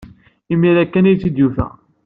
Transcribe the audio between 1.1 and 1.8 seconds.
tt-id-tufa.